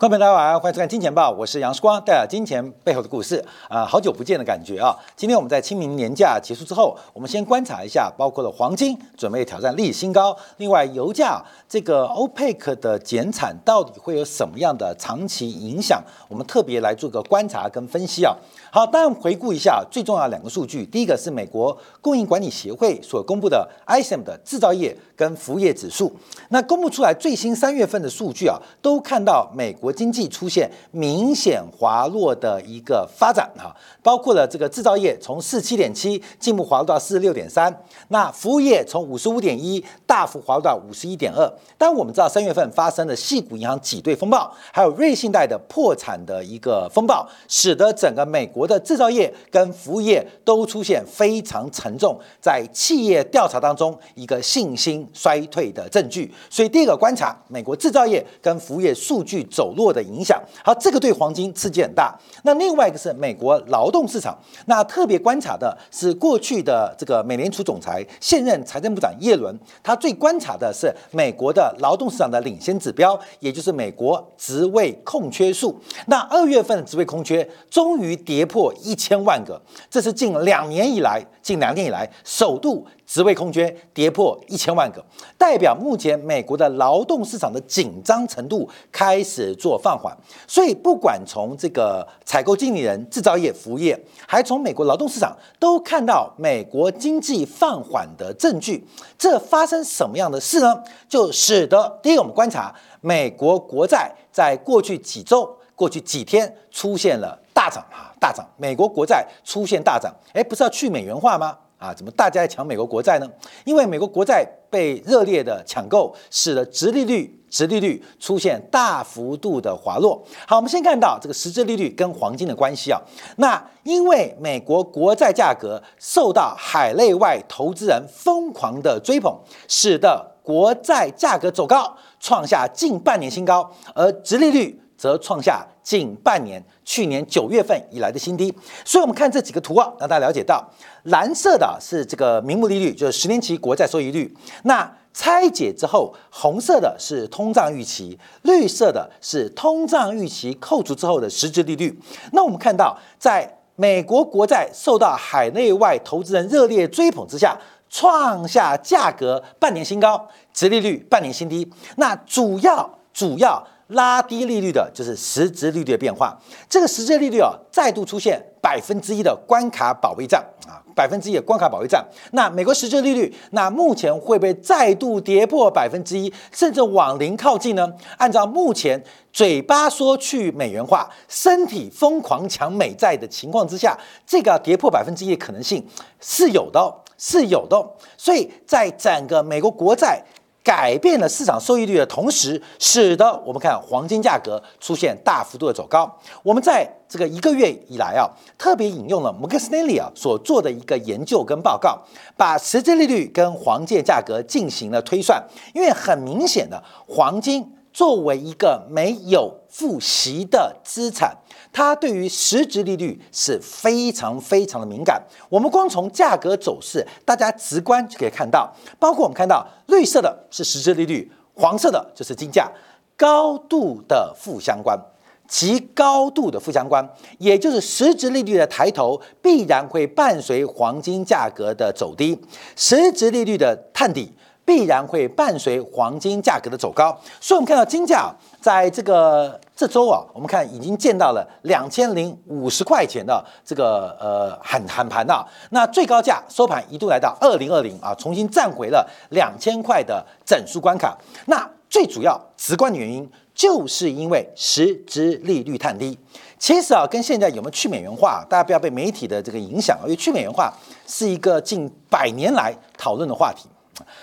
[0.00, 4.96] 观众朋友大家好，欢迎收看《金钱报》，我是杨世光，带来金钱背后的故事啊，好久不见的感觉啊！
[5.14, 16.02] 今天我们在清明年假结束之后，我们先观察一下，包括了黄金准备挑战历史新高，另外油价这个 OPEC 的减产到底会有什么样的长期影响？
[16.28, 18.34] 我们特别来做个观察跟分析啊。
[18.72, 26.10] 好，当然回顾一下最重要两个数据，第一个是美国供应管理协会所公布的 ISM 的制造业跟服务业指数，
[26.48, 41.52] 那公布出来最新三月份的数据啊，都看到美国经济出现明显滑落的一个发展啊，包括了这个制造业从四七点七进步滑落到四十六点三，那服务业从五十五点一大幅滑落到五十一点二。
[41.76, 48.60] 但我们知道三月份发生的系股银行挤兑风暴，还有瑞信贷的破产的一个风暴，使得整个美国。
[48.60, 56.30] 国的制造业跟服务业都出现非常沉重，在企业调查当中一个信心衰退的证据。
[56.50, 60.38] 所以第一个观察，美国制造业跟服务业数据走弱的影响。
[60.62, 62.14] 好，这个对黄金刺激很大。
[62.42, 75.80] 那另外一个是美国劳动市场，那特别观察的是过去的这个美联储总裁、现任财政部长耶伦，他最观察的是美国的劳动市场的领先指标，也就是美国职位空缺数。
[76.08, 78.46] 那二月份的职位空缺终于跌。
[78.50, 85.04] 破一千万个，这是近两年以来，近两年以来首度职位空缺跌破一千万个，
[85.36, 90.16] 代表目前美国的劳动市场的紧张程度开始做放缓。
[90.46, 98.86] 所以，不管从这个采购经理人、制造业、服务业，还从美国劳动市场，都看到美国经济放缓的证据。
[99.18, 100.80] 这发生什么样的事呢？
[101.08, 107.36] 就使得第一个，我们观察美国国债在过去几周、过去几天出现了。
[107.52, 108.46] 大涨啊，大涨！
[108.56, 111.58] 美国国债出现大涨，哎，不是要去美元化吗？
[111.80, 113.26] 啊，怎么大家在抢美国国债呢？
[113.64, 120.22] 因为美国国债被热烈的抢购，使得直利率、直利率出现大幅度的滑落。
[120.46, 123.00] 好，我们先看到这个实质利率跟黄金的关系啊。
[123.38, 129.34] 那因为美国国债价格受到海内外投资人疯狂的追捧，
[129.66, 135.66] 使得国债价格走高，创下近半年新高，而直利率则创下。
[135.82, 140.62] 近半年，去年九月份以来的新低，所以我们看这几个图啊，让大家了解到，
[141.04, 144.32] 蓝色的是这个名目利率，就是十年期国债收益率。
[144.64, 151.98] 那拆解之后，红色的是通胀预期，绿色的是通胀预期扣除之后的实质利率。
[152.32, 161.68] 那我们看到，在美国国债受到海内外投资人热烈追捧之下，创下价格半年新高，殖利率半年新低。
[161.96, 163.66] 那主要主要。
[163.90, 166.36] 拉低利率的就是实质利率的变化，
[166.68, 172.06] 这个实质利率啊再度出现百分之一的关卡保卫战啊，百分之一的关卡保卫战。
[172.32, 177.92] 那美国实质利率，那目前会不会再度跌破百分之一，甚至往零靠近呢？
[178.18, 179.02] 按照目前
[179.32, 185.84] 嘴巴说去美元化，身体疯狂抢美债的情况之下，这个跌破百分之一的可能性
[186.20, 187.84] 是有的，是有的。
[188.16, 190.22] 所以在整个美国国债。
[190.62, 196.10] 改变了市场收益率的同时，使得我们看黄金价格出现大幅度的走高。
[196.42, 198.28] 我们在这个一个月以来啊，
[198.58, 201.98] 特别引用了摩根斯丹利啊所做的一个研究跟报告，
[202.36, 205.42] 把实际利率跟黄金价格进行了推算。
[205.74, 211.36] 因为很明显的，黄金作为一个没有付息的资产。
[211.72, 215.22] 它对于实质利率是非常非常的敏感。
[215.48, 222.68] 我们光从价格走势，大家直观就可以看到，包括我们看到绿色的是实质利率，黄色的就是金价，
[223.16, 224.98] 高度的负相关，
[225.46, 227.08] 极高度的负相关，
[227.38, 232.36] 也就是实质利率的抬头必然会伴随黄金价格的走低，
[232.74, 234.32] 实质利率的探底
[234.70, 237.10] 必然会伴随黄金价格的走高。
[237.40, 238.32] 所以，我们看到金价。
[238.60, 251.16] 在这个这周啊，我们看已经见到了两千零五十块钱的这个呃喊喊盘啊，那最高价收盘一度来到二零二零啊，重新站回了两千块的整数关卡。
[251.46, 256.18] 那最主要直观的原因，就是因为实质利率太低。
[256.58, 260.70] 其实啊，跟现在有没有去美元化，大家不要被媒体的这个影响，因为去美元化
[261.06, 263.70] 是一个近百年来讨论的话题，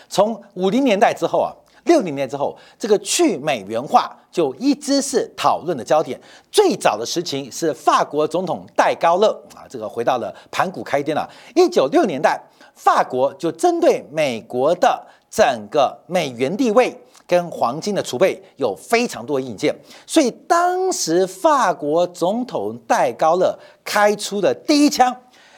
[0.09, 1.51] 从五零年代之后啊。
[1.85, 6.19] 六零年之后，这个去美元化就一直是讨论的焦点。
[6.51, 11.25] 最早的实情是法国总统戴高乐啊，这个回到了盘古开天了。
[11.56, 12.38] 一九六年代，
[12.74, 15.01] 法国就针对美国的
[15.31, 16.94] 整个美元地位
[17.25, 19.73] 跟黄金的储备有非常多的意见，
[20.06, 25.15] 所以当时法国总统戴高乐开出的第一枪，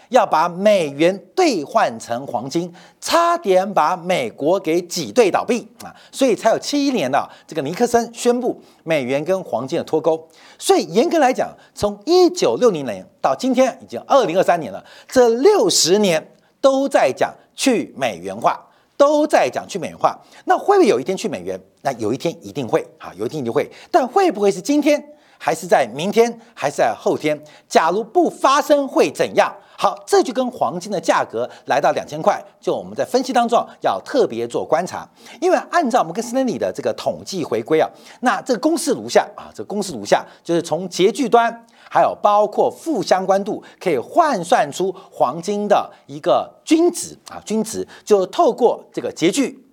[0.10, 5.96] 要把美元兑换成黄金，差点把美国给挤兑倒闭啊！
[6.12, 10.28] 所以才有七一年的这个尼克森宣布美元跟黄金的脱钩。
[10.58, 18.60] 所以严格来讲，从一九六零年到今天已经二零二三年了，这六十年都在讲去美元化，
[18.98, 20.20] 都在讲去美元化。
[20.46, 21.60] 那会不会有一天去美元？
[21.84, 23.70] 那有一天一定会啊，有一天一定会。
[23.92, 25.02] 但会不会是今天？
[25.40, 27.42] 还是在明天，还是在后天？
[27.68, 29.52] 假如不发生会怎样？
[29.76, 35.08] 好，这就跟黄金的价格来到两千块，就我们在分析当中要特别做观察，
[35.40, 37.90] 因为按照摩根斯丹利的这个统计回归啊，
[38.20, 49.66] 那这个公式如下啊，这公式如下，就是从截距端还有包括负相关度，可以换算出黄金的一个均值啊，均值就透过这个截距。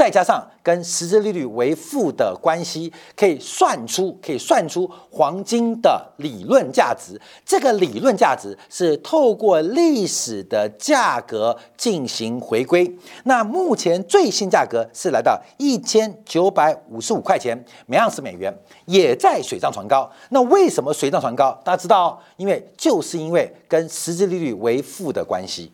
[0.00, 7.20] 再加上跟实质利率为负的关系，可以算出可以算出黄金的理论价值。
[7.44, 12.90] 这个理论价值是透过历史的价格进行回归。
[13.24, 18.50] 那目前最新价格是来到一千九百五十五块钱每盎司美元，
[18.86, 20.10] 也在水涨船高。
[20.30, 21.52] 那为什么水涨船高？
[21.62, 25.70] 大家知道，因为就是因为跟实质利率为负的关系，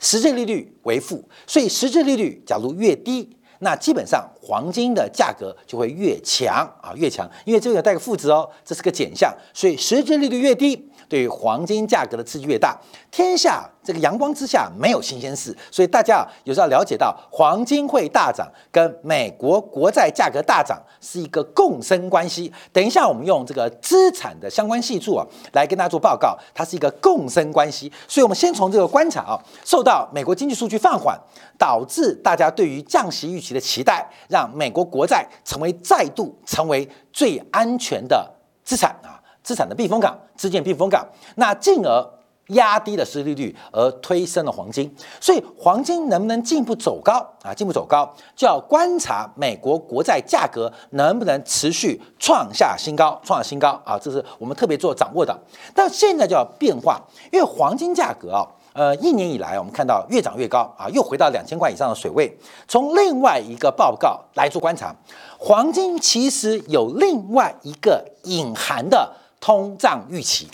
[0.00, 3.28] 实质利率为负，所以实质利率假如越低。
[3.60, 10.88] 那基本上黄金的价格就会越强啊，越强，因为这个带个负值哦，这是个减项，所以实质利率越低。
[11.08, 12.78] 对于黄金价格的刺激越大，
[13.10, 22.52] 天下这个阳光之下没有新鲜事，所以大家有时候了解到黄金会大涨，跟美国国债价格大涨是一个共生关系。
[22.72, 27.90] 等一下我们用这个资产的相关系数啊来跟大家做报告，它是一个共生关系。
[28.06, 31.18] 所以我们先从这个观察啊，受到美国经济数据放缓，
[31.56, 38.30] 导致大家对于降息预期的期待，让美国国债成为再度成为最安全的
[38.62, 39.16] 资产啊。
[39.40, 42.17] 资产的避风港，资金避风港，那进而
[42.48, 44.94] 压低了失利率，而推升了黄金。
[45.20, 47.52] 所以黄金能不能进一步走高啊？
[47.52, 53.98] 进一步走高，就要观察美国国债价格能不能持续创下新高，创下新高啊！
[53.98, 55.36] 这是我们特别做掌握的。
[55.74, 57.00] 但现在就要变化，
[57.32, 62.34] 因为黄金价格啊，呃，一年以来我们看到越涨越高啊，又回到两千块以上的水位。
[62.66, 64.94] 从另外一个报告来做观察，
[65.38, 69.12] 黄金其实有另外一个隐含的。
[69.40, 70.48] 通胀预期，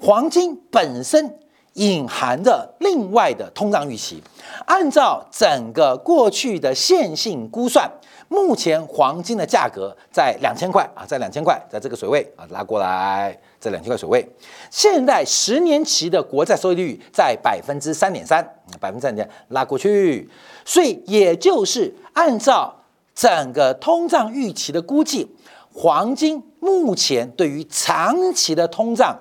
[0.00, 1.38] 黄金本身
[1.74, 4.22] 隐含着另外的通胀预期。
[4.66, 7.90] 按照整个过去的线性估算，
[8.28, 14.26] 目前黄金的价格在两千块啊，在两千块，在这个水位啊，拉过来，在两千块水位。
[14.70, 18.42] 现在十年期的国债收益率在百分之三点三，
[18.80, 20.28] 百分之三点拉过去，
[20.64, 22.74] 所以也就是按照
[23.14, 25.34] 整个通胀预期的估计。
[25.72, 29.16] 黄金目前对于长期的通胀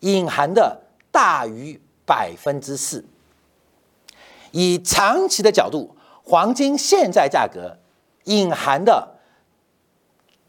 [0.00, 0.80] 隐含的
[1.10, 3.04] 大于百分之四，
[4.52, 7.76] 以长期的角度，黄金现在价格
[8.24, 9.16] 隐含的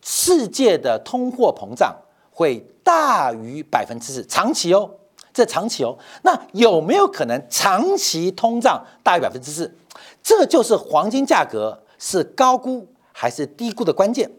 [0.02, 1.96] 世界的通货膨胀
[2.32, 4.90] 会大于百分之四，长期哦，
[5.34, 9.76] 这长期哦，那有没有可能长期通胀大于百分之四？
[10.22, 14.30] 这就是黄金价格是高估还是低估的关键。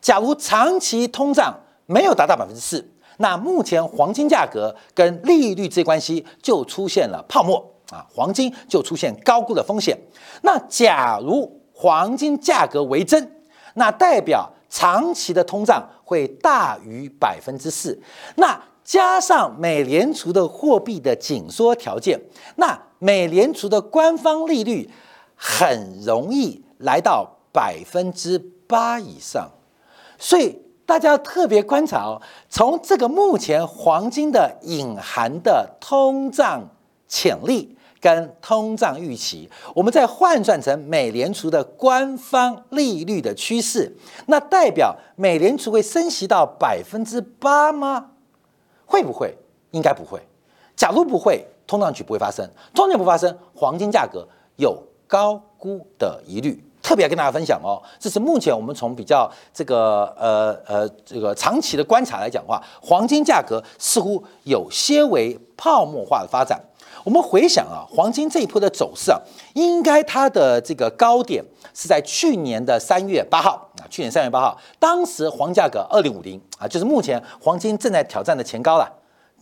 [0.00, 2.88] 假如长期通胀没有达到百分之四，
[3.20, 7.56] 那目前黄金价格跟利率之间关系就出现了泡沫
[7.90, 9.96] 啊，黄金就出现高估的风险。
[10.42, 13.30] 那假如黄金价格为真，
[13.74, 18.00] 那代表长期的通胀会大于百分之四，
[18.36, 22.18] 那加上美联储的货币的紧缩条件，
[22.56, 24.90] 那美联储的官方利率
[25.34, 29.50] 很容易来到百分之八以上。
[30.18, 30.58] 所以
[30.90, 36.68] 大家要特别观察哦，从这个目前黄金的隐含的通胀
[37.06, 48.10] 潜力跟通胀预期，我们再换算成美联储的官方利率的趋势，那代表美联储会升息到百分之八吗？
[48.84, 49.32] 会不会？
[49.70, 50.20] 应该不会。
[50.74, 52.44] 假如不会，通胀局不会发生，
[52.74, 56.64] 通胀不发生，黄金价格有高估的疑虑。
[56.82, 66.60] 特别跟大家分享哦，这是目前我们从比较这个呃呃这个长期的观察来讲的话，黄金价格似乎有些为泡沫化的发展。
[67.02, 69.18] 我们回想啊，黄金这一波的走势啊，
[69.54, 78.90] 应该它的这个高点是在去年的三月八号啊，去年三月八号，当时黄价格二零五零啊，就是目前黄金正在挑战的前高了。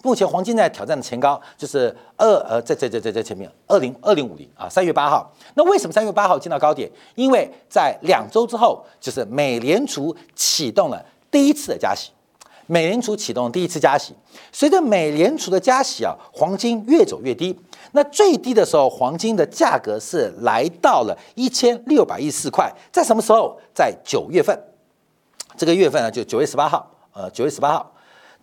[0.02, 5.30] 目前黄金在挑战的前高就是二呃，在在在在在前面二零二零五零啊，三月八号。
[5.54, 6.90] 那为什么三月八号见到高点？
[7.14, 12.10] 因为在两周之后，就是美联储启动了第一次的加息。
[12.70, 14.14] 美联储启动第一次加息，
[14.52, 17.58] 随着美联储的加息啊，黄金越走越低。
[17.92, 23.58] 那最低的时候，黄金的价格是来到了一千六百一四块，在什么时候？
[23.74, 24.54] 在九月份，
[25.56, 27.90] 这个月份呢，就九月十八号，呃，九月十八号，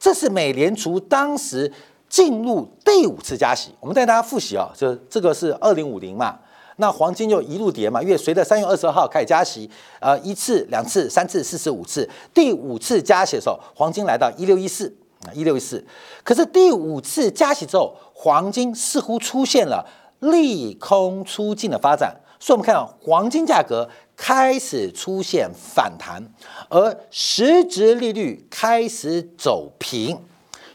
[0.06, 1.74] 这是美联储当时
[2.08, 3.72] 进入第五次加息。
[3.80, 6.38] 我们带大家复习啊，就这个是二零五零嘛。
[6.76, 9.68] 那黄金就一路跌嘛，因为随着三月二十二号开始加息，
[10.00, 15.84] 呃，一次、两次、三次、四次、五次，第五次加息的时候，黄金来到一六一四啊，一六一四。
[16.24, 19.84] 可是第五次加息之后，黄金似乎出现了
[20.20, 26.24] 利空出尽的发展，所以我们看到黄金价格开始出现反弹，
[26.70, 30.20] 而实质利率开始走平。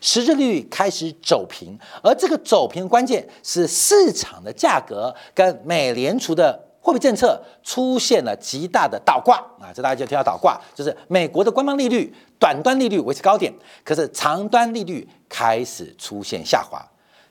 [0.02, 9.68] 实质利率开始走平，而这个走平的关键是市场的价格跟美联储的货币政策出现了极大的倒挂啊！
[9.74, 13.52] 这大家就听到倒挂，就是美国的官方利率短端利率维持高点，
[13.84, 16.82] 可是长端利率开始出现下滑，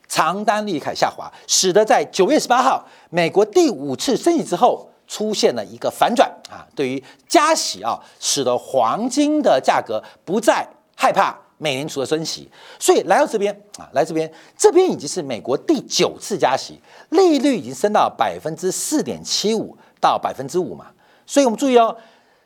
[0.06, 6.62] 长端利率开始下滑，使得在九月十八号美国第五次升息之后出现了一个反转啊！
[6.76, 10.64] 对于加息啊，使得黄金的价格不再
[10.96, 11.36] 害怕。
[11.58, 12.48] 美联储的升息，
[12.78, 20.86] 所以来到这边啊，来这边，这边已经是美国第九次加息，利率已经升到百分之四点七五到百分之五嘛，
[21.26, 21.94] 所以我们注意哦，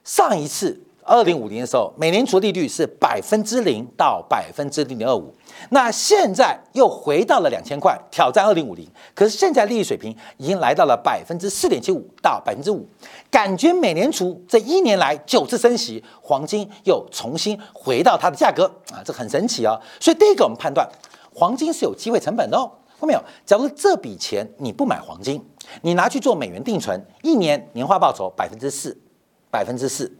[0.02, 0.80] 上一次。
[1.04, 5.32] 二零五零的时候，美联储利率是百分之零到百分之零点二五，
[5.70, 8.88] 那现在又回到了两千块，挑战二零五零。
[9.14, 12.88] 可是现在利率水平已经来到了百分之四点七五到百分之五，
[13.30, 19.78] 感觉美联储这一年来九次升息，黄金又重新回到它的价格啊，这很神奇啊。
[20.00, 20.88] 所以第一个我们判断，
[21.34, 22.70] 黄金是有机会成本的哦。
[22.98, 25.44] 后面有，假如这笔钱你不买黄金，
[25.82, 28.96] 你拿去做美元定存，一年年化报酬百分之四，
[29.50, 30.10] 百分之四。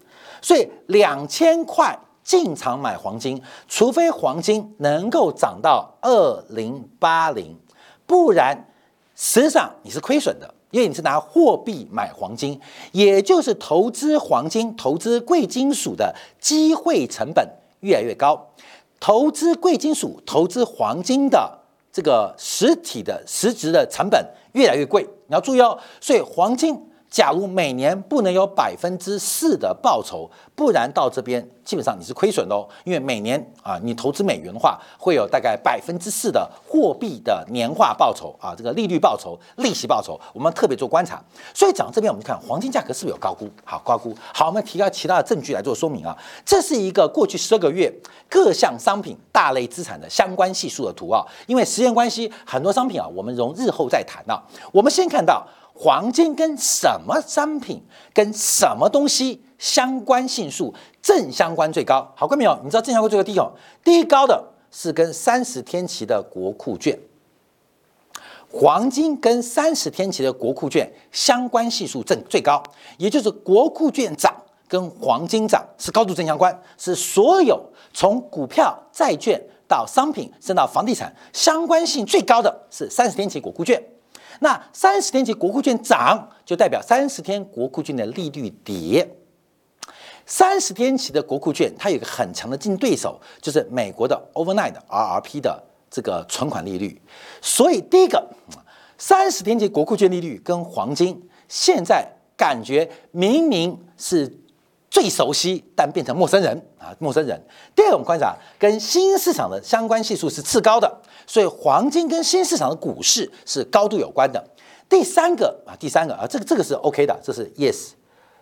[0.44, 7.56] 所以两千块进场买黄金，除非黄金能够涨到二零八零，
[8.04, 8.68] 不然
[9.16, 12.60] 实际上你是亏损的，因为你是拿货币买黄金，
[12.92, 17.48] 也就是投资黄金、投资贵金属的机会成本
[17.80, 18.50] 越来越高，
[19.00, 21.58] 投资贵金属、投资黄金的
[21.90, 24.22] 这个实体的实质的成本
[24.52, 25.78] 越来越贵，你要注意哦。
[26.02, 26.78] 所以黄金。
[27.14, 32.66] 假如每年不能有百分之四的报酬，不然到这边基本上你是亏损的哦。
[32.83, 41.23] 因为每年啊，你投资美元的话，会有大概百分之四的货币的年化报酬啊，这个利率报酬、利息报酬，我们特别做观察。
[41.54, 43.49] 所以讲到这边，我们就看黄金价格是不是有高估？
[43.64, 44.12] 好，高估。
[44.33, 46.18] 好，我们提高其他的证据来做说明啊。
[46.44, 47.92] 这是一个过去十二个月
[48.28, 51.25] 各项商品大类资产的相关系数的图啊。
[51.47, 54.42] 因为时间关系，很多商品啊，我们容日后再谈啊。
[54.73, 55.47] 我们先看到。
[55.75, 57.83] 黄金跟什么商品、
[58.14, 62.11] 跟什么东西相关性数正相关最高？
[62.16, 62.57] 好，看没有？
[62.62, 63.52] 你知道正相关最高低哦？
[63.83, 66.97] 低高的是跟三十天期的国库券，
[68.49, 72.62] 黄金跟三十天期的国库券相关系数正最高，
[72.97, 74.33] 也就是国库券涨
[74.69, 77.61] 跟黄金涨是高度正相关，是所有
[77.93, 83.83] 从股票、债券到商品，升到房地产相关性最高的是三十天期国库券。
[84.41, 89.09] 那三十天期国库券涨，就代表三十天国库券的利率跌。
[90.26, 97.00] 三十天期的国库券，它有一个很强的竞争对手，就是美国的 overnight RRP 的这个存款利率。
[97.41, 98.26] 所以第一个，
[98.97, 104.41] 三十天期国库券利率跟黄金现在感觉明明是。
[104.94, 107.44] 最熟悉，但变成陌生人啊，陌生人。
[107.74, 110.88] 第二，种观察跟新市场的相关系数是次高的，
[111.26, 114.40] 所以黄金跟新市场的股市是高度有关的。
[114.88, 117.94] 第三个啊，第三个啊，这个这个是 OK 的，这是 Yes，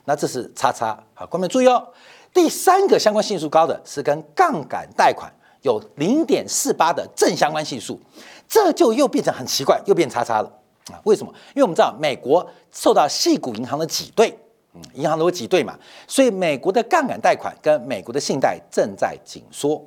[0.05, 1.03] 那这是叉叉。
[1.15, 1.89] 好，观众注意哦，
[2.35, 5.33] 第三个相关系数高的是跟杠杆贷款
[5.63, 7.99] 有零点四八的正相关系数，
[8.47, 10.53] 这就又变成很奇怪，又变叉叉了
[10.93, 11.01] 啊？
[11.05, 11.33] 为什么？
[11.55, 14.39] 因为我们知道美国受到系股银行的挤兑。
[14.75, 19.85] 嗯，银行都会挤兑嘛，所以美国的杠杆贷款跟美国的信贷正在紧缩，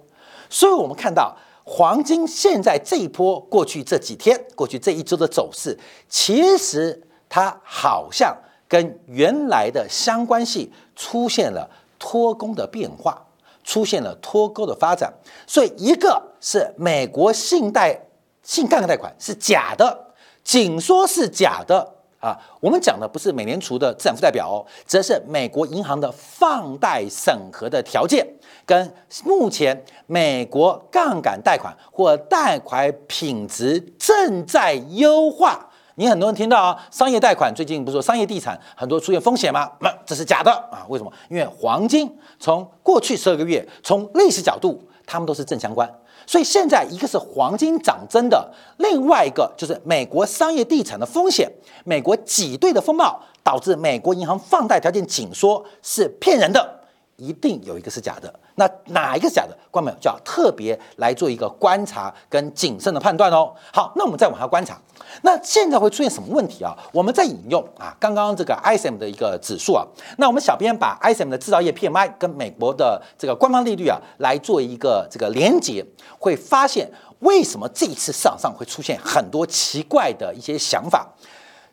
[0.48, 5.76] 所以我们看到黄金现在这一波过去这几天、过去这一周的走势，
[6.08, 8.38] 其实它好像
[8.68, 13.26] 跟原来的相关性出现了脱钩的变化，
[13.64, 15.12] 出现了脱钩的发展。
[15.48, 18.00] 所以一个是美国信贷
[18.44, 20.14] 信杠杆贷款是假的，
[20.44, 21.95] 紧缩是假的。
[22.26, 28.28] 啊，我们讲的不是美联储的资产负债表哦，则是美国银行的放贷审核的条件，
[28.66, 28.92] 跟
[29.24, 35.70] 目前美国杠杆贷款或贷款品质正在优化。
[35.98, 39.72] 你很多人听到啊，商业贷款最近不是说商业地产很多出现风险吗？
[39.82, 40.84] 那这是假的啊？
[40.90, 41.14] 为什么？
[41.30, 45.88] 因为黄金从过去十二个月从历史角度它们都是正相关。
[46.28, 51.52] 所以现在一个是黄金涨真的，另外一个就是美国商业地产的风险，
[51.84, 56.82] 美国挤兑的风暴导致美国银行放贷条件紧缩是骗人的，
[57.18, 58.34] 一定有一个是假的。
[58.56, 59.58] 那哪一个是假的？
[59.70, 63.54] 观众就要特别来做一个观察跟谨慎的判断哦。
[63.74, 64.80] 好，那我们再往下观察，
[65.24, 66.74] 那现在会出现什么问题啊？
[66.94, 69.86] 我们在引用啊，刚刚这个 ISM 的一个指数啊，
[70.18, 75.86] 那我们小编把 ISM 的制造业 PMI 跟美国的这个官方利率啊来做一个这个连接，
[76.18, 81.14] 会发现为什么这一次市场上会出现很多奇怪的一些想法。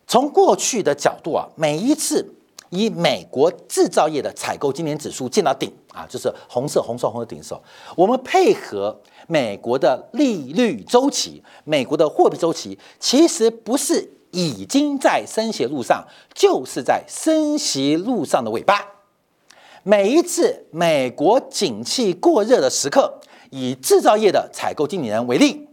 [0.09, 2.35] 从过去的角度啊，每一次。
[2.73, 7.63] 以美国制造业的采购今年指数见到顶啊，就是红色红色红的顶的时候，
[7.95, 16.03] 我们配合美国的利率周期、美国的货币周期，其实不是已经在升息路上，
[16.35, 18.89] 就是在升息路上的尾巴。
[19.83, 25.69] 每一次美国景气过热的时刻，以制造业的采购经理人为例，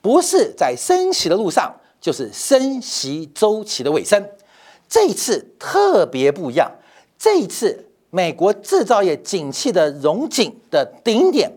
[0.00, 4.24] 不是在升息的路上，就是升息周期的尾声。
[4.88, 6.70] 这一次特别不一样，
[7.18, 11.50] 这一次美国制造业景气的融景的顶点，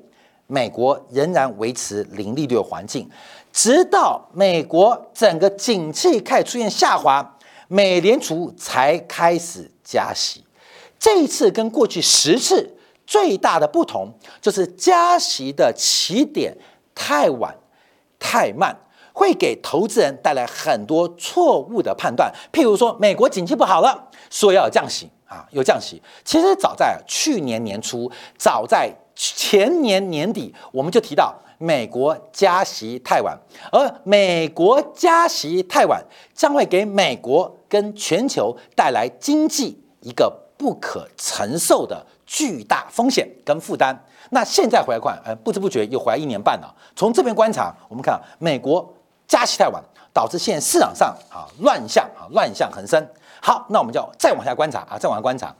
[0.47, 3.09] 美国仍然维持零利率环境，
[3.53, 7.37] 直到美国整个景气开始出现下滑，
[7.69, 10.43] 美联储才开始加息。
[10.99, 12.75] 这一次跟过去十次
[13.07, 16.55] 最大的不同，就是加息的起点
[16.93, 17.55] 太晚、
[18.19, 18.77] 太慢。
[19.13, 26.01] 会给投资人带来很多错误的判断，譬如说美国景气不好了，说要降息啊，有降息。
[26.23, 33.37] 其实早在去年年初，早在前年年底，我们就提到美国加息太晚，
[33.71, 36.03] 而美国加息太晚
[36.33, 44.05] 将会给美国跟全球带来经济一个不可承受的巨大风险跟负担。
[44.29, 46.73] 那现在回来看，呃，不知不觉又回来一年半了。
[46.95, 48.91] 从这边观察，我们看美国。
[49.31, 53.01] 加息太晚，导致现在市场上啊乱象啊乱象横生。
[53.41, 55.55] 好，那我们就再往下观察啊，再往下观察。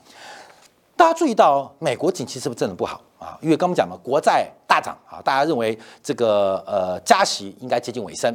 [0.97, 3.39] 大家注意到美国景气是不是真的不好啊？
[3.39, 8.29] 因为刚刚讲了国债大涨啊，大家认为这个呃加息应该接近尾声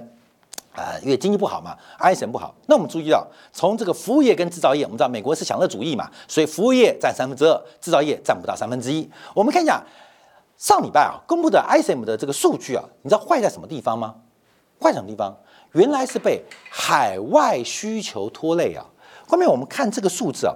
[0.75, 2.55] 啊，因为经济不好嘛，ISM 不好。
[2.67, 9.07] 那我们注意到，从这个服务业跟制造业，我们知道美国是享乐主义嘛，所以服务业占三分之二，制造业占不到三分之一。
[9.35, 9.85] 我们看一下
[10.57, 14.15] 上礼拜啊公布的 ISM 的这个数据啊，你知道坏在什么地方吗？
[14.81, 15.37] 坏什么地方？
[15.73, 18.87] 原来是被海外需求拖累啊！
[19.27, 20.55] 后面我们看这个数字啊，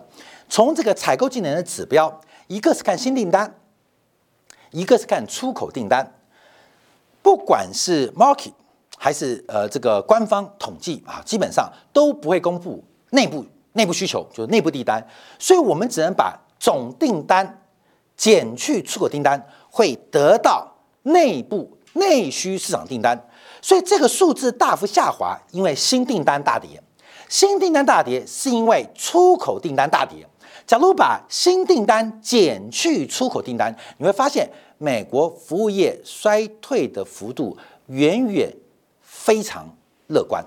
[0.49, 3.55] 从这个采购技能的指标，一个是看新订单，
[4.71, 6.15] 一个是看出口订单。
[7.21, 8.53] 不管是 market
[8.97, 15.07] 还是呃这个官方统计啊，基本上都不会公布内部内部需求，就是内部订单。
[15.39, 17.63] 所以我们只能把总订单
[18.17, 20.67] 减去出口订单，会得到
[21.03, 23.23] 内部内需市场订单。
[23.63, 26.83] 所以这个数字大幅下滑，因为新订单大跌。
[27.29, 30.27] 新订单大跌是因为出口订单大跌。
[30.67, 38.53] 假如把新订单减去出口订单，你会发现美国服务业衰退的幅度远远
[39.03, 39.69] 非常
[40.09, 40.45] 乐观，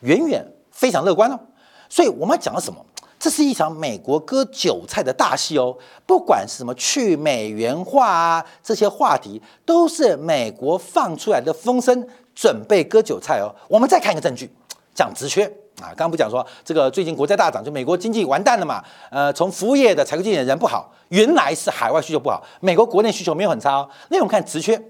[0.00, 1.40] 远远非常乐观哦。
[1.88, 2.84] 所以我们要讲了什么？
[3.18, 5.74] 这是一场美国割韭菜的大戏哦！
[6.06, 13.50] 不管是什么去美元化啊，这些话题都是美国放出来的风声，准备割韭菜哦。
[13.66, 14.48] 我们再看一个证据，
[14.94, 15.44] 讲职缺
[15.80, 18.84] 啊，刚刚不讲说这个最近国债大涨，就美国经济完蛋了嘛？
[19.10, 23.88] 呃，从服务业的采购经理人不好，原来是海外需求不好，美国国内需求没有很差哦。
[24.10, 24.80] 那我们看职缺，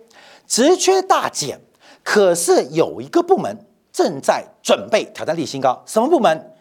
[0.46, 1.58] 职缺大减，
[2.02, 3.56] 可是有一个部门
[3.92, 6.52] 正在准备挑战历史新高，什么部门？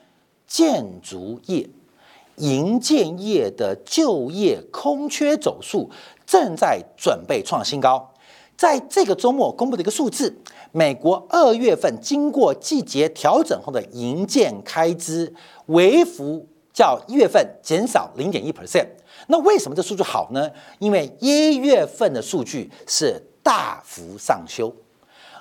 [0.47, 1.67] 建筑业、
[2.35, 5.89] 营建业的就业空缺走数
[6.27, 8.13] 正在准备创新高。
[8.57, 10.35] 在这个周末公布的一个数字，
[10.71, 15.33] 美国二月份经过季节调整后的营建开支，
[15.67, 18.87] 为幅较一月份减少零点一 percent。
[19.27, 20.49] 那为什么这数据好呢？
[20.79, 24.73] 因为一月份的数据是大幅上修。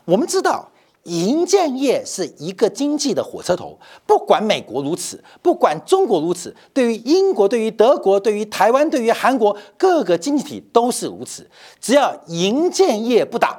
[0.05, 0.71] 我们知道。
[1.05, 11.49] 银建业是一个经济的火车头，不管美国如此，不管中国如此，对于英国、对于德国、对于台湾、对于韩国各个经济体都是如此。
[11.81, 13.55] 只要银建业不倒，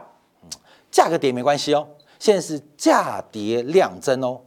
[0.92, 1.88] 价格跌没关系哦。
[2.18, 4.42] 现在是价跌量增哦，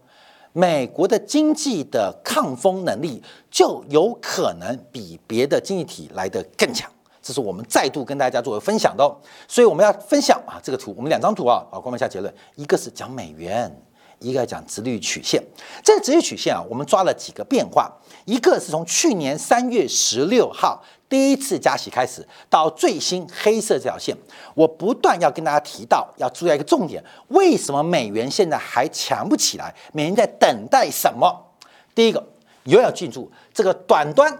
[0.53, 6.91] 美国的经济的抗风能力就有可能比别的经济体来得更强。
[7.29, 9.14] 这是我们再度跟大家作为分享的，哦
[9.47, 13.71] 所以我们要分享啊这个图，我们两张图啊，啊，光们下结论，一个是讲美元，
[14.19, 15.45] 一个讲直率曲线。
[15.85, 17.93] 这个直率曲线啊，我们抓了几个变化，
[18.25, 24.17] 一个是从去年三月十六号第一次加息开始到最新黑色这条线，
[24.55, 29.75] 我不断要跟大家提到，要注意一个重点：为什么美元现在还强不起来？
[29.93, 31.53] 美元在等待什么？
[31.95, 32.27] 第一个，
[32.64, 34.35] 永远记住，这个短端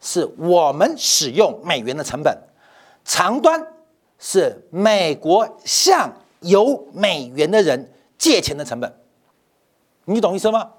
[0.00, 2.36] 是我们使用美元的成本，
[3.04, 3.66] 长端
[4.18, 8.92] 是美国向有美元的人借钱的成本。
[10.06, 10.70] 你懂意思吗？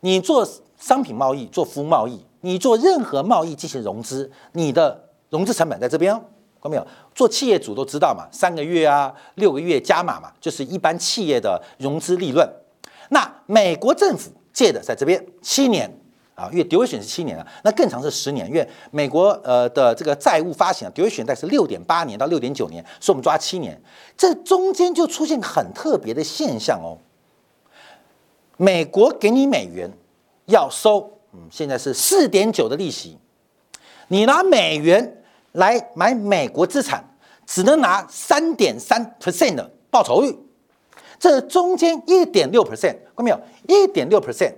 [0.00, 0.46] 你做
[0.78, 2.24] 商品贸易，做服务贸易。
[2.42, 6.20] 你做任何贸易进行融资，你的融资成本在这边哦，
[6.60, 6.86] 看到没有？
[7.14, 12.46] 做企业主都知道嘛，三个月啊，六个月加码嘛，就是一般企业的融资利润。
[13.08, 15.90] 那美国政府借的在这边七年
[16.34, 23.80] 啊，因为 duration 是七年啊，那更长是十年，因为美国呃的这个债务发行啊 duration 大概是六点八年到六点九年，所以我们抓七年，
[24.16, 26.98] 这中间就出现很特别的现象哦。
[28.56, 29.90] 美国给你美元
[30.46, 31.10] 要收。
[31.36, 33.18] 嗯，现在是四点九的利息，
[34.06, 37.04] 你拿美元来买美国资产，
[37.44, 40.38] 只能拿三点三 percent 的报酬率，
[41.18, 43.40] 这中间一点六 percent，看到没有？
[43.66, 44.54] 一点六 percent，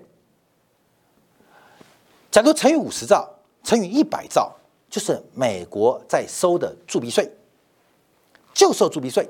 [2.36, 3.26] 假如乘以五十兆，
[3.64, 4.52] 乘以一百兆，
[4.90, 7.26] 就是美国在收的铸币税，
[8.52, 9.26] 就收铸币税。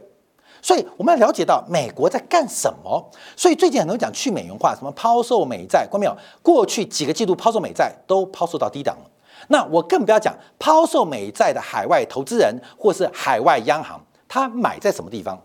[0.60, 3.08] 所以我们要了解到美国在干什么。
[3.36, 6.16] 所以最近很多人讲去美元化，什么抛售美债，关没有？
[6.42, 9.08] 过去几个季度抛售美债都抛售到低档了。
[9.46, 15.40] 那我更不要讲抛售美债的海外投资人或是海外央行，他买在什么地方？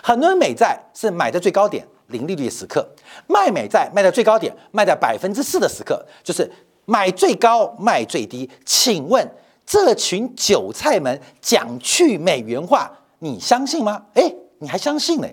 [0.00, 2.88] 很多人美债是买在最高点零利率的时刻，
[3.26, 6.48] 卖美债卖在最高点卖在百分之四的时刻，就是
[6.90, 8.50] 买最高卖最低。
[8.66, 9.24] 请问
[9.64, 14.02] 这群韭菜们讲去美元化，你相信吗？
[14.14, 14.36] 诶。
[14.62, 15.28] 你还相信呢？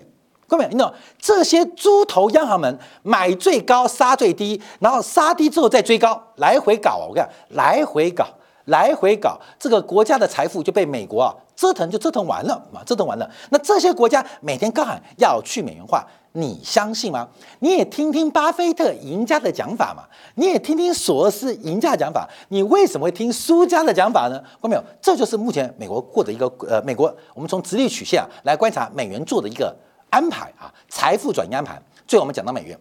[0.46, 7.04] 各位，你懂这些猪头央行们买最高杀最低，然后杀低之后再追高，来回搞啊！
[7.10, 8.26] 我讲来回搞，
[8.64, 13.30] 来回搞，这个国家的财富就被美国啊折腾就折腾完了嘛，折腾完了。
[13.50, 16.02] 那这些国家每天高喊要去美元化，
[16.38, 17.28] 你相信吗？
[17.58, 20.04] 你也听听巴菲特赢家的讲法嘛，
[20.36, 24.38] 你也听听索罗斯赢家讲法，你为什么会听输家的讲法呢？
[24.40, 24.82] 看到没有？
[25.00, 29.76] 这就是目前美国过的一个呃，美国我们从直立曲线啊来观察美元做的一个。
[30.10, 31.78] 安排啊，财富转移安排。
[32.06, 32.74] 最后我们讲到美元，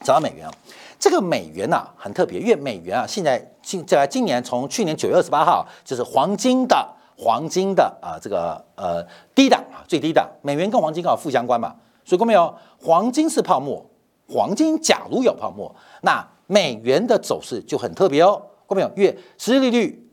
[0.00, 0.52] 讲到美元啊，
[0.98, 6.76] 这个美元呐很特别，因为美元啊现在今在今年从去年九月二十八号就是黄金的
[7.16, 9.00] 黄金的啊这个呃
[9.32, 11.72] 低档啊最低档，美元跟黄金刚好负相关嘛，
[12.06, 12.54] 所以看没有？
[12.80, 13.84] 黄金是泡沫，
[14.26, 18.90] 黄金假如有泡沫，那美元的走势就很特别哦，看没有？
[18.96, 20.08] 因为实际利率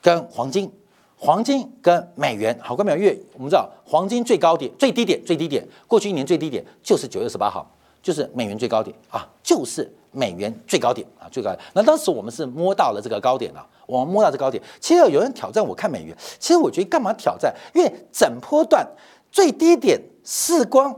[0.00, 0.72] 跟黄金。
[1.16, 2.98] 黄金跟美元，好，过没有？
[2.98, 7.66] 月我们知道黄金最高点、最低点、最低点，过去一年最低点就是九月十八号，
[8.02, 11.58] 就是美元最高点啊，就是美元最高点啊，最高点。
[11.72, 14.62] 那当时我们是摸到了这个高点了，我们摸到这高点。
[14.80, 17.54] 其实有人挑战我看美元，其实我觉得干嘛挑战？
[17.72, 18.86] 因为整波段
[19.30, 20.94] 最低点四光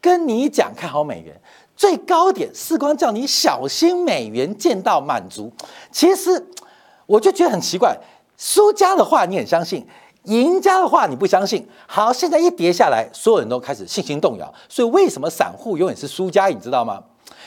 [0.00, 1.40] 跟你讲看好美元，
[1.76, 5.52] 最高点四光叫你小心美元见到满足。
[5.90, 6.46] 其实
[7.06, 7.98] 我就觉得很奇怪。
[8.36, 9.86] 输家的话你很相信，
[10.24, 11.66] 赢家的话你不相信。
[11.86, 14.52] 好，现在一跌下来，所有人都开始信心动摇。
[14.68, 16.48] 所以为什么散户永远是输家？
[16.48, 17.02] 你知道吗？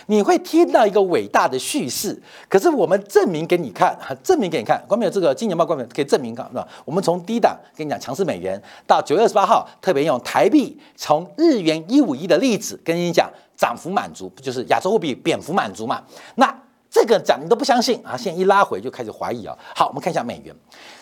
[0.07, 4.83] 你会听到一个伟大的叙事，可是我们证明给你看，证明给你看。
[4.87, 5.65] 关没有这个金钱豹？
[5.65, 6.33] 关没有可以证明？
[6.33, 6.67] 看，是吧？
[6.85, 16.03] 我们从低档跟你讲强势美元，到九月二十八号特别用台币从日元一五一的例子跟你讲涨幅满足，不就是亚洲货币贬幅满足嘛？
[16.35, 16.55] 那。
[16.91, 18.17] 这个讲你都不相信啊！
[18.17, 19.55] 现在一拉回就开始怀疑啊。
[19.75, 20.51] 好，我们看一下美元。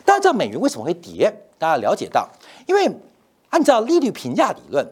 [0.04, 1.34] 大家知道美元为什么会跌？
[1.58, 2.28] 大家了解到，
[2.66, 2.92] 因为
[3.52, 4.86] 按照利率评价理论，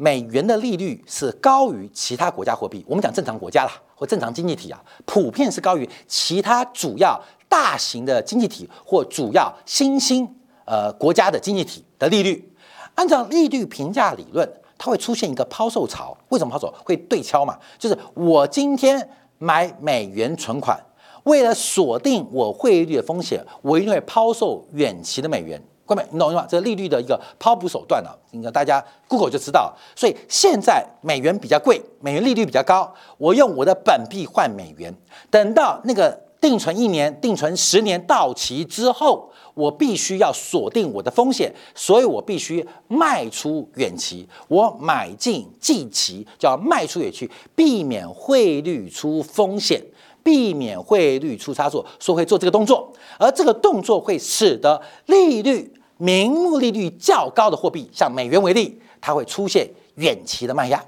[0.00, 2.82] 美元的利率是高于其他国家货币。
[2.88, 10.26] 我们讲正常国家啦，或正常经济体啊，普遍是高于其他主要大型的经济体或主要新兴
[10.64, 12.50] 呃国家的经济体的利率。
[12.94, 16.16] 按照利率评价理论，它会出现一个抛售潮。
[16.30, 16.72] 为什么抛售？
[16.84, 17.58] 会对敲嘛？
[17.78, 19.08] 就是我今天。
[19.42, 20.78] 买美元存款，
[21.22, 25.58] 为了锁定我汇率的风险，我一定会抛售远期的美元。
[25.90, 26.46] 各位，你懂吗？
[26.48, 29.76] 这个利率的一个抛补手段呢，应该大家 Google 就知道。
[29.96, 34.94] 所以现在美元比较贵，美元利率比较高，我用我的本币换美元，
[35.32, 39.28] 等到那个定存一年、定存十年到期之后。
[39.54, 49.82] 我必须要锁定我的风险，所以我必须卖出远期，我买进近期，叫卖出远期，避免汇率出风险，
[50.22, 52.90] 避免汇率出差错，说会做这个动作。
[53.18, 60.82] 而这个动作会使得利率名目利率较高的货币，像美元为例，它会出现远期的卖压，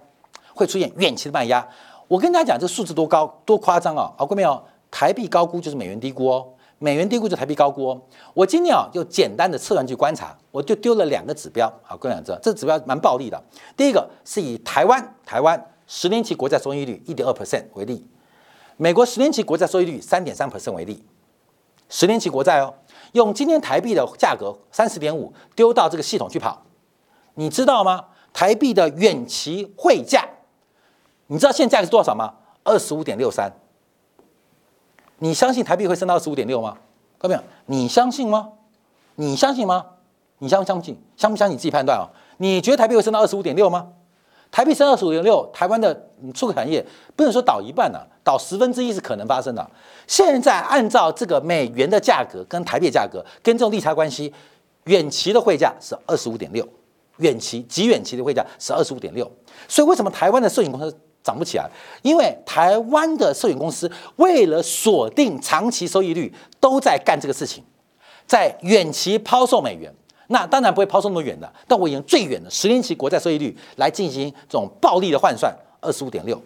[0.55, 1.68] 会出现远期的卖压。
[2.09, 4.11] 我跟大家讲，这数字多高多夸张啊！
[4.16, 4.62] 好过没有？
[4.90, 6.46] 台币高估就是美元低估哦。
[6.79, 8.03] 美元低估就台币高估哦。
[8.33, 13.38] 我今天啊，就简单的测算去观察，我就丢了两个指标，好，各位想知道，这指标蛮暴力的。
[13.77, 18.07] 第一个是以台湾台湾十年期国债收益率一点二 percent 为例，
[18.79, 21.05] 美国十年期国债收益率三点三 percent 为例，
[21.88, 22.75] 十年期国债哦，
[23.12, 26.62] 用今天台币的价格三十点五丢到这个系统去跑，
[27.35, 28.07] 你知道吗？
[28.33, 30.27] 台币的远期汇价，
[31.27, 32.35] 你知道现在价是多少吗？
[32.64, 33.53] 二十五点六三。
[35.18, 36.79] 你相信台币会升到二十五点六吗？
[37.18, 38.53] 各位，你相信吗？
[39.16, 39.87] 你相信吗？
[40.38, 41.01] 你相不相信？
[41.16, 42.11] 相不相信你自己判断啊？
[42.38, 43.92] 你觉得台币会升到二十五点六吗？
[44.53, 45.93] 台币升二十五点六，台湾的
[46.33, 46.85] 出口产业
[47.17, 49.71] 不能说倒一半呢，倒十分之一是可能发生的。
[50.07, 54.33] 现在按照这个美元的价格跟台币价格跟这种利差关系，
[54.85, 56.65] 远期的汇价是二十五点六，
[57.17, 59.29] 远期极远期的汇价是二十五点六。
[59.67, 60.97] 所以为什么台湾的摄影公司？
[61.25, 61.71] 涨不起来，
[62.03, 67.62] 因为台湾的摄影公司为了锁定长期收益率，都在干这个事情，
[68.27, 69.95] 在远期抛售美元。
[70.33, 76.40] 那当然不会抛售那么远的，但我用最远的十年期国债收益率来进行这种暴力的换算，二十五点六。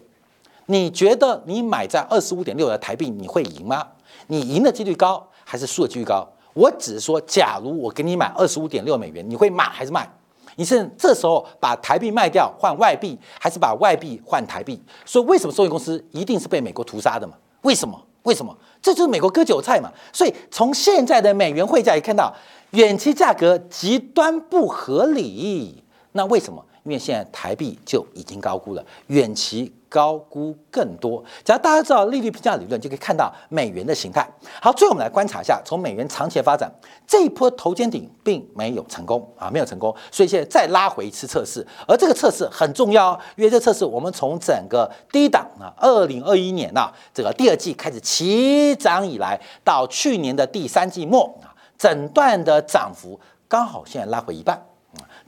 [0.66, 3.87] 你觉得你买在二十五点六的台币，你会赢吗？
[4.27, 6.27] 你赢的几率高还是输的几率高？
[6.53, 10.09] 我只是说，假如我给你买二十五点六美元，你会买还是卖？
[10.57, 14.83] 你是这时候把台币卖掉换外币，还是把外币换台币？
[15.05, 17.35] 所以为什么收益公司一定是被美国屠杀的嘛？
[17.62, 18.03] 为什么？
[18.22, 18.57] 为什么？
[18.83, 19.88] 这就是美国割韭菜嘛？
[20.12, 22.35] 所以从现在的美元汇价也看到，
[22.77, 25.83] 远期价格极端不合理。
[26.12, 26.62] 那为什么？
[26.85, 29.73] 因为现在台币就已经高估了，远期。
[29.89, 31.25] 高估更多。
[31.45, 34.29] 只要大家知道利率评价理论，就可以看到美元的形态。
[34.61, 36.71] 好，最后我们来观察一下，从美元长期的发展，
[37.07, 41.65] 这一波头肩顶并没有成功啊，没有成功，所以现在再拉回一次测试。
[41.87, 51.33] 而这个测试很重要，因为这测试我们从整个低档啊，二零二一年呐，这个第二季开始起涨以来，到去年的第三季末，
[51.79, 54.61] 整段的涨幅刚好现在拉回一半，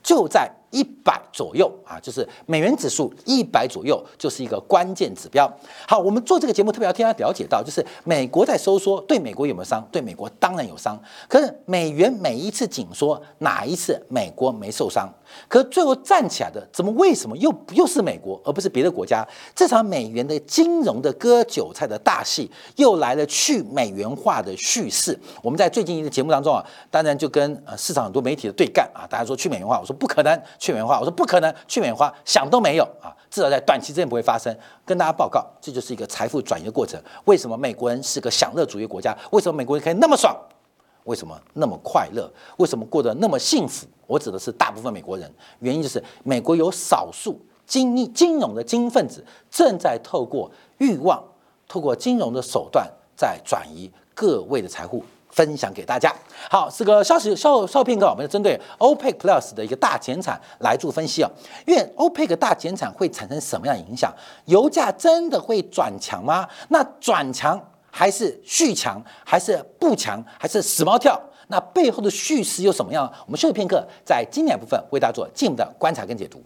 [0.03, 0.51] 就在。
[0.71, 5.51] 一百左右啊，就是美元指数一百左右，就是一个关键指标。
[5.89, 9.83] 好，我们做这个节目特别要替大家了解到，就是美国在收缩，对美国有没有伤？
[9.91, 11.01] 对美国当然有伤。
[11.27, 15.09] 可是美元每一次紧缩，哪一次美国没受伤？
[15.49, 19.27] 可最后站起来的，怎么为什么又又是美国，而不是别的国家？
[19.55, 25.19] 这场美元的金融的割韭菜的大戏，又来了去美元化的叙事。
[25.43, 30.29] 我们在最近一个节目当中啊，当然就跟呃市场很多媒体的对干啊，大家说去美元化，我说不可能。
[30.59, 34.55] 去美元化，我说不可能，去美元化想都没有啊，至少在短期之内不会发生。
[34.85, 37.01] 跟大家报告，这就是一个财富转移的过程。
[37.25, 39.17] 为什么美国人是个享乐主义国家？
[39.31, 40.37] 为什么美国人可以那么爽？
[41.05, 42.31] 为什么那么快乐？
[42.59, 43.87] 为什么过得那么幸福？
[44.07, 51.23] 我指的是大部分美国人，原因就是美国有少数金金融的精英分子正在透过欲望，
[51.67, 55.05] 透过金融的手段在转移各位的财富。
[55.31, 56.13] 分享给大家。
[56.51, 61.31] 好，这个消息稍稍片刻，我们针对 OPEC Plus 的一个大减产来做分析啊。
[61.67, 64.13] 因为 OPEC 大减产会产生什么样影响？
[64.47, 66.49] 油价真的会转强吗？
[66.71, 67.61] 那转强
[67.99, 71.21] 还是续强，还是不强，还是死猫跳？
[71.49, 73.13] 那背后的叙事又什么样？
[73.27, 76.41] 我们休息片刻，在经典部分为大家做进一步的观察跟解读。